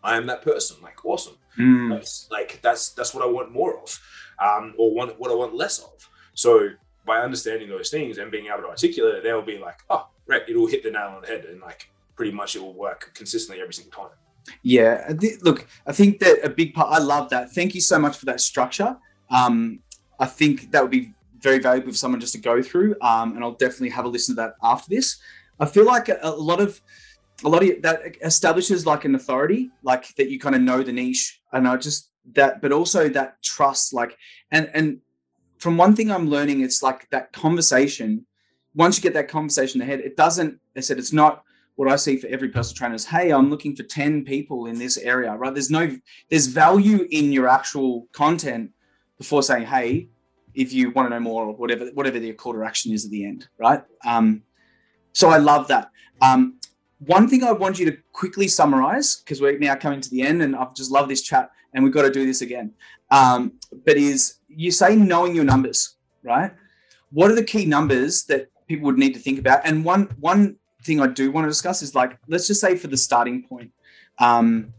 [0.03, 0.77] I am that person.
[0.81, 1.35] Like awesome.
[1.59, 1.89] Mm.
[1.93, 3.99] That's, like that's that's what I want more of,
[4.41, 6.09] um, or want what I want less of.
[6.33, 6.69] So
[7.07, 10.43] by understanding those things and being able to articulate it, they'll be like, oh, right,
[10.47, 13.61] it'll hit the nail on the head and like pretty much it will work consistently
[13.61, 14.11] every single time.
[14.63, 16.91] Yeah, look, I think that a big part.
[16.91, 17.51] I love that.
[17.51, 18.97] Thank you so much for that structure.
[19.29, 19.79] Um,
[20.19, 23.43] I think that would be very valuable for someone just to go through, um, and
[23.43, 25.17] I'll definitely have a listen to that after this.
[25.59, 26.81] I feel like a, a lot of
[27.43, 30.93] a lot of that establishes like an authority, like that you kind of know the
[30.93, 34.17] niche, and I just that, but also that trust, like,
[34.51, 34.99] and and
[35.57, 38.25] from one thing I'm learning, it's like that conversation.
[38.75, 40.59] Once you get that conversation ahead, it doesn't.
[40.75, 41.43] I said it's not
[41.77, 44.79] what I see for every personal trainer is, hey, I'm looking for 10 people in
[44.79, 45.53] this area, right?
[45.53, 45.95] There's no,
[46.29, 48.71] there's value in your actual content
[49.19, 50.09] before saying, hey,
[50.55, 53.11] if you want to know more or whatever, whatever the call to action is at
[53.11, 53.83] the end, right?
[54.03, 54.41] Um,
[55.13, 55.91] so I love that.
[56.19, 56.59] Um,
[56.97, 60.41] one thing I want you to quickly summarize, because we're now coming to the end
[60.41, 62.73] and I've just loved this chat and we've got to do this again.
[63.11, 63.53] Um,
[63.85, 66.51] but is you say knowing your numbers, right?
[67.11, 69.61] What are the key numbers that people would need to think about?
[69.63, 72.87] And one one thing I do want to discuss is like, let's just say for
[72.87, 73.71] the starting point,
[74.19, 74.73] um,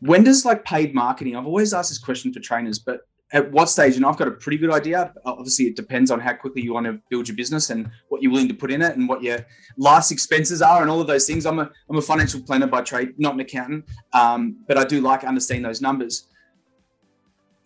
[0.00, 1.36] when does like paid marketing?
[1.36, 3.00] I've always asked this question for trainers, but
[3.32, 3.96] at what stage?
[3.96, 5.12] And I've got a pretty good idea.
[5.24, 8.30] Obviously, it depends on how quickly you want to build your business and what you're
[8.30, 9.38] willing to put in it and what your
[9.76, 11.46] life's expenses are and all of those things.
[11.46, 15.00] I'm a I'm a financial planner by trade, not an accountant, um, but I do
[15.00, 16.28] like understanding those numbers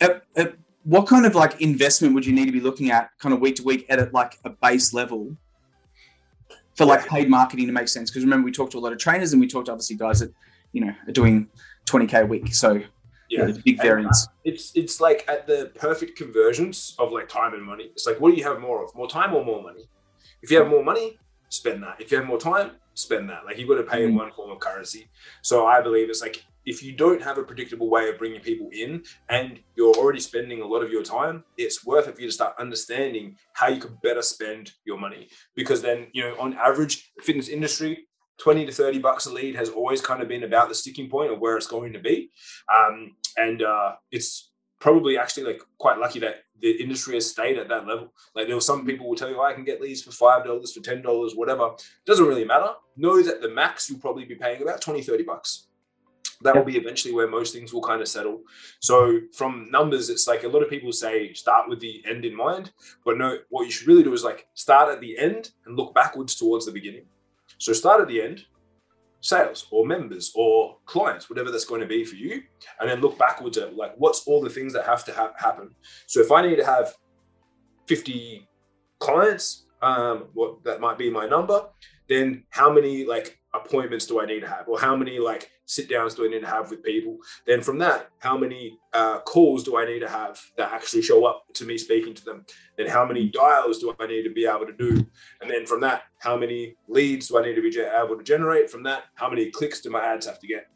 [0.01, 0.55] at, at
[0.87, 3.57] what kind of like investment would you need to be looking at kind of week
[3.57, 5.37] to week at like a base level
[6.77, 8.09] for like paid marketing to make sense?
[8.09, 10.21] Because remember, we talked to a lot of trainers and we talked to obviously guys
[10.21, 10.33] that,
[10.73, 11.49] you know, are doing
[11.87, 12.55] 20K a week.
[12.55, 12.81] So
[13.29, 14.29] yeah, big variance.
[14.45, 17.87] it's it's like at the perfect conversions of like time and money.
[17.87, 18.95] It's like, what do you have more of?
[18.95, 19.89] More time or more money?
[20.41, 21.19] If you have more money,
[21.49, 22.01] spend that.
[22.01, 23.45] If you have more time, spend that.
[23.45, 24.11] Like you've got to pay mm.
[24.11, 25.09] in one form of currency.
[25.43, 28.69] So I believe it's like if you don't have a predictable way of bringing people
[28.73, 32.27] in and you're already spending a lot of your time, it's worth it for you
[32.27, 35.29] to start understanding how you could better spend your money.
[35.55, 39.55] Because then, you know, on average, the fitness industry, 20 to 30 bucks a lead
[39.55, 42.31] has always kind of been about the sticking point of where it's going to be.
[42.75, 44.51] Um, and uh, it's
[44.81, 48.13] probably actually like quite lucky that the industry has stayed at that level.
[48.35, 50.45] Like there were some people will tell you, oh, I can get leads for $5,
[50.45, 51.71] for $10, whatever.
[52.05, 52.71] Doesn't really matter.
[52.97, 55.69] Know that the max you'll probably be paying about 20, 30 bucks
[56.43, 58.41] that will be eventually where most things will kind of settle.
[58.81, 62.37] So from numbers, it's like a lot of people say start with the end in
[62.37, 62.73] mind,
[63.05, 65.95] but no, what you should really do is like start at the end and look
[65.95, 67.05] backwards towards the beginning.
[67.59, 68.45] So start at the end,
[69.21, 72.43] sales or members or clients, whatever that's going to be for you,
[72.81, 75.71] and then look backwards at like what's all the things that have to ha- happen.
[76.07, 76.95] So if I need to have
[77.87, 78.47] 50
[78.99, 81.67] clients, um, what that might be my number,
[82.09, 85.89] then how many like appointments do I need to have, or how many like sit
[85.89, 87.19] downs do I need to have with people?
[87.47, 91.25] Then from that, how many uh, calls do I need to have that actually show
[91.25, 92.45] up to me speaking to them?
[92.77, 95.07] Then how many dials do I need to be able to do?
[95.41, 98.71] And then from that, how many leads do I need to be able to generate?
[98.71, 100.69] From that, how many clicks do my ads have to get?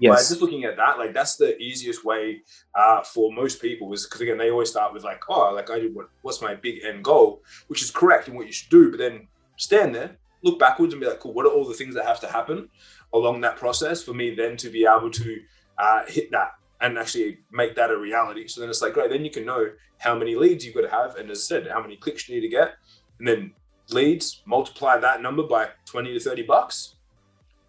[0.00, 0.30] Yes.
[0.30, 2.40] just looking at that, like that's the easiest way
[2.74, 5.78] uh, for most people is because again they always start with like, oh, like I
[5.78, 8.90] did what, what's my big end goal, which is correct and what you should do,
[8.90, 11.94] but then stand there, look backwards and be like, cool, what are all the things
[11.94, 12.68] that have to happen
[13.12, 15.40] along that process for me then to be able to
[15.78, 18.46] uh, hit that and actually make that a reality.
[18.48, 20.90] So then it's like, great, then you can know how many leads you've got to
[20.90, 21.16] have.
[21.16, 22.74] And as I said, how many clicks you need to get.
[23.18, 23.52] And then
[23.90, 26.96] leads, multiply that number by 20 to 30 bucks.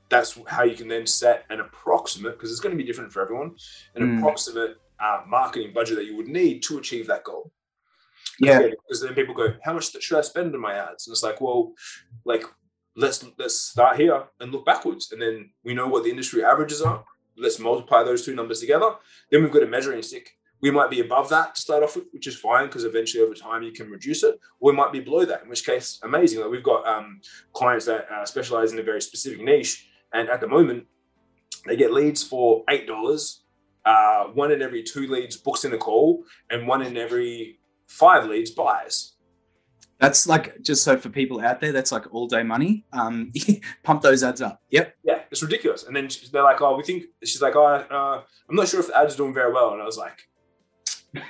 [0.09, 3.21] That's how you can then set an approximate, because it's going to be different for
[3.21, 3.55] everyone,
[3.95, 4.17] an mm.
[4.17, 7.51] approximate uh, marketing budget that you would need to achieve that goal.
[8.39, 8.59] Yeah.
[8.59, 11.07] Because then people go, how much should I spend on my ads?
[11.07, 11.73] And it's like, well,
[12.25, 12.43] like
[12.95, 16.81] let's let's start here and look backwards, and then we know what the industry averages
[16.81, 17.03] are.
[17.37, 18.91] Let's multiply those two numbers together.
[19.31, 20.31] Then we've got a measuring stick.
[20.61, 23.33] We might be above that to start off with, which is fine because eventually over
[23.33, 26.41] time you can reduce it, or we might be below that, in which case, amazing.
[26.41, 27.21] Like we've got um,
[27.53, 30.85] clients that uh, specialize in a very specific niche, and at the moment,
[31.65, 33.43] they get leads for eight dollars.
[33.83, 38.27] Uh, one in every two leads books in a call, and one in every five
[38.27, 39.10] leads buys.
[40.01, 42.85] That's like just so for people out there, that's like all day money.
[42.91, 43.31] Um,
[43.83, 44.59] pump those ads up.
[44.71, 44.95] Yep.
[45.03, 45.83] Yeah, it's ridiculous.
[45.83, 48.87] And then they're like, "Oh, we think." She's like, "Oh, uh, I'm not sure if
[48.87, 50.27] the ads are doing very well." And I was like,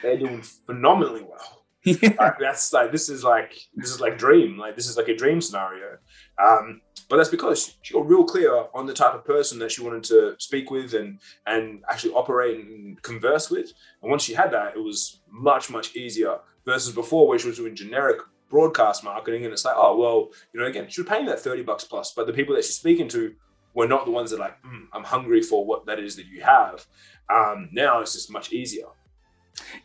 [0.01, 2.13] "They're doing phenomenally well." Yeah.
[2.19, 4.55] Like, that's like this is like this is like dream.
[4.55, 5.97] Like this is like a dream scenario.
[6.37, 6.79] Um,
[7.09, 10.03] but that's because she got real clear on the type of person that she wanted
[10.03, 13.73] to speak with and and actually operate and converse with.
[14.03, 17.57] And once she had that, it was much much easier versus before, where she was
[17.57, 18.19] doing generic
[18.51, 21.83] broadcast marketing, and it's like, oh well, you know, again, she's paying that thirty bucks
[21.83, 23.33] plus, but the people that she's speaking to
[23.73, 26.41] were not the ones that like, mm, I'm hungry for what that is that you
[26.41, 26.85] have.
[27.33, 28.87] Um, now it's just much easier.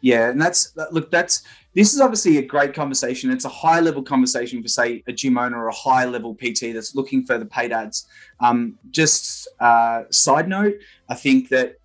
[0.00, 1.42] Yeah, and that's look, that's
[1.74, 3.30] this is obviously a great conversation.
[3.30, 6.72] It's a high level conversation for say a gym owner or a high level PT
[6.72, 8.06] that's looking for the paid ads.
[8.40, 10.74] Um, just uh, side note,
[11.08, 11.76] I think that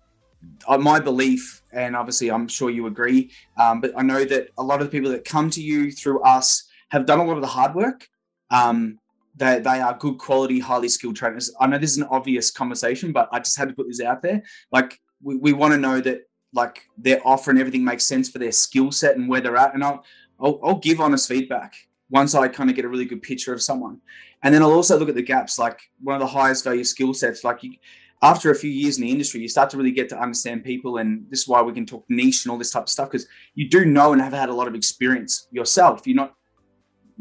[0.66, 4.62] uh, my belief, and obviously I'm sure you agree, um, but I know that a
[4.62, 7.40] lot of the people that come to you through us have done a lot of
[7.40, 8.06] the hard work.
[8.50, 8.98] Um,
[9.34, 11.50] they, they are good quality, highly skilled trainers.
[11.58, 14.20] I know this is an obvious conversation, but I just had to put this out
[14.20, 14.42] there.
[14.70, 18.38] Like, we, we want to know that like their offer and everything makes sense for
[18.38, 19.72] their skill set and where they're at.
[19.72, 20.04] And I'll,
[20.38, 21.74] I'll, I'll give honest feedback
[22.10, 23.98] once I kind of get a really good picture of someone.
[24.42, 27.14] And then I'll also look at the gaps, like one of the highest value skill
[27.14, 27.42] sets.
[27.42, 27.72] Like you,
[28.20, 30.98] after a few years in the industry, you start to really get to understand people.
[30.98, 33.26] And this is why we can talk niche and all this type of stuff because
[33.54, 36.06] you do know and have had a lot of experience yourself.
[36.06, 36.34] You're not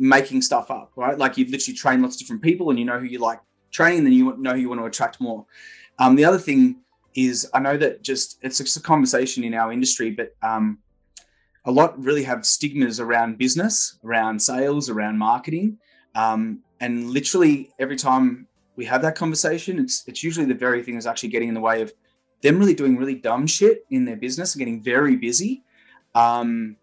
[0.01, 1.17] making stuff up, right?
[1.17, 4.03] Like you've literally trained lots of different people and you know who you like training,
[4.03, 5.45] then you know who you want to attract more.
[5.99, 6.77] Um, the other thing
[7.13, 10.79] is I know that just it's just a conversation in our industry, but um,
[11.65, 15.77] a lot really have stigmas around business, around sales, around marketing.
[16.15, 20.95] Um, and literally every time we have that conversation, it's it's usually the very thing
[20.95, 21.93] that's actually getting in the way of
[22.41, 25.63] them really doing really dumb shit in their business and getting very busy.
[26.15, 26.75] Um,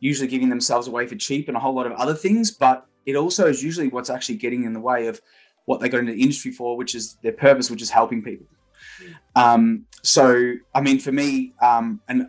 [0.00, 2.50] usually giving themselves away for cheap and a whole lot of other things.
[2.50, 5.20] But it also is usually what's actually getting in the way of
[5.66, 8.46] what they got into the industry for, which is their purpose, which is helping people.
[9.34, 12.28] Um, so, I mean, for me, um, and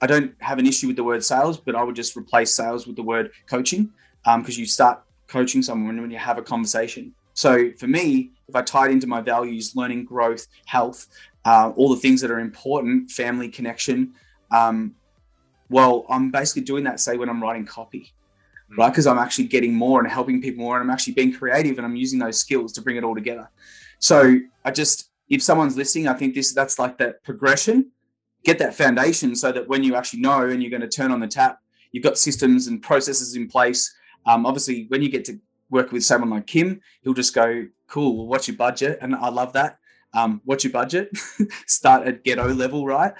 [0.00, 2.86] I don't have an issue with the word sales, but I would just replace sales
[2.86, 3.92] with the word coaching
[4.24, 7.14] because um, you start coaching someone when you have a conversation.
[7.34, 11.06] So, for me, if I tied into my values, learning, growth, health,
[11.44, 14.14] uh, all the things that are important, family connection,
[14.50, 14.94] um,
[15.70, 18.12] well, I'm basically doing that, say, when I'm writing copy,
[18.70, 18.76] mm.
[18.76, 18.90] right?
[18.90, 21.86] Because I'm actually getting more and helping people more, and I'm actually being creative and
[21.86, 23.48] I'm using those skills to bring it all together.
[24.00, 27.90] So I just, if someone's listening, I think this that's like that progression.
[28.44, 31.20] Get that foundation so that when you actually know and you're going to turn on
[31.20, 31.60] the tap,
[31.92, 33.94] you've got systems and processes in place.
[34.26, 35.38] Um, obviously, when you get to
[35.70, 39.28] work with someone like Kim, he'll just go, "Cool, well, what's your budget?" And I
[39.28, 39.78] love that.
[40.14, 41.10] Um, what's your budget?
[41.66, 43.12] Start at ghetto level, right?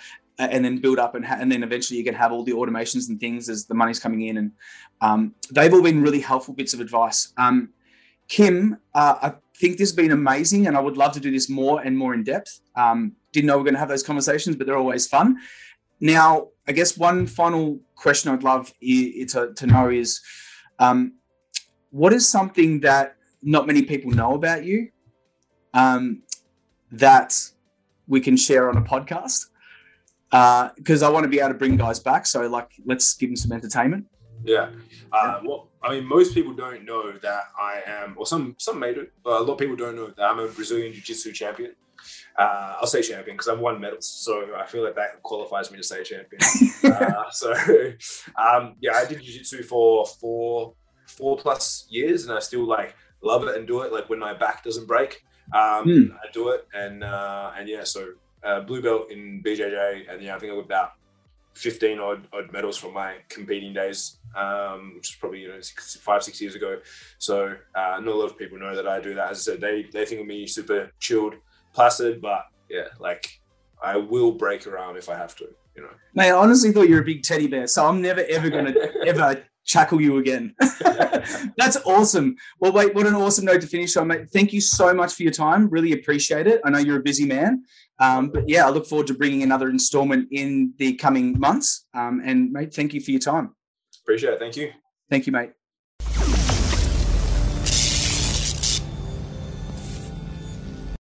[0.51, 3.09] And then build up and, ha- and then eventually you can have all the automations
[3.09, 4.53] and things as the money's coming in and
[5.01, 7.69] um, they've all been really helpful bits of advice um,
[8.29, 11.49] kim uh, i think this has been amazing and i would love to do this
[11.49, 14.57] more and more in depth um, didn't know we are going to have those conversations,
[14.57, 15.39] but they're always fun.
[16.01, 20.21] Now, I guess one final question I'd love to, to know is
[20.79, 21.15] um,
[21.91, 24.89] what is something that not many people know about you
[25.75, 26.23] um,
[26.93, 27.35] that
[28.07, 29.47] we can share on a podcast?
[30.31, 32.27] Because uh, I want to be able to bring guys back.
[32.27, 34.07] So, like, let's give them some entertainment.
[34.45, 34.71] Yeah.
[35.13, 38.95] Uh, well, I mean, most people don't know that I am, or some some may
[38.95, 41.75] do, but a lot of people don't know that I'm a Brazilian Jiu Jitsu champion.
[42.39, 45.79] Uh, I'll say champion because I've won medals, so I feel like that qualifies me
[45.79, 46.41] to say champion.
[46.85, 47.53] uh, so,
[48.39, 50.75] um, yeah, I did Jiu Jitsu for four
[51.07, 53.93] four plus years, and I still like love it and do it.
[53.93, 55.23] Like when my back doesn't break,
[55.55, 56.13] um, mm.
[56.13, 58.13] I do it, and uh, and yeah, so
[58.43, 60.93] uh, blue belt in BJJ, and yeah, I think I got about
[61.55, 65.97] 15 odd, odd medals from my competing days, um, which is probably you know six,
[65.97, 66.79] five six years ago.
[67.19, 69.31] So uh, not a lot of people know that I do that.
[69.31, 71.35] As I said, they they think of me super chilled,
[71.75, 73.41] placid, but yeah, like
[73.83, 75.49] I will break around if I have to.
[75.77, 76.31] You know, mate.
[76.31, 78.75] I honestly thought you're a big teddy bear, so I'm never ever gonna
[79.07, 80.55] ever chuckle you again.
[81.57, 82.37] That's awesome.
[82.59, 84.29] Well, wait, what an awesome note to finish on, mate.
[84.31, 85.69] Thank you so much for your time.
[85.69, 86.61] Really appreciate it.
[86.65, 87.65] I know you're a busy man.
[88.01, 91.87] Um, but yeah, I look forward to bringing another installment in the coming months.
[91.95, 93.55] Um, and mate, thank you for your time.
[94.03, 94.41] Appreciate it.
[94.41, 94.73] Thank you.
[95.09, 95.60] Thank you, mate.